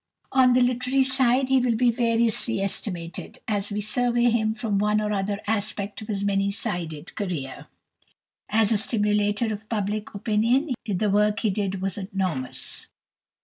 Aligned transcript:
On 0.31 0.53
the 0.53 0.61
literary 0.61 1.03
side 1.03 1.49
he 1.49 1.59
will 1.59 1.75
be 1.75 1.91
variously 1.91 2.59
estimated, 2.59 3.37
as 3.47 3.69
we 3.69 3.81
survey 3.81 4.31
him 4.31 4.55
from 4.55 4.79
one 4.79 4.99
or 4.99 5.13
other 5.13 5.39
aspect 5.45 6.01
of 6.01 6.07
his 6.07 6.23
many 6.23 6.49
sided 6.49 7.13
career. 7.13 7.67
As 8.49 8.71
a 8.71 8.79
stimulator 8.79 9.53
of 9.53 9.69
public 9.69 10.11
opinion 10.15 10.73
the 10.87 11.11
work 11.11 11.41
he 11.41 11.51
did 11.51 11.83
was 11.83 11.99
enormous. 11.99 12.87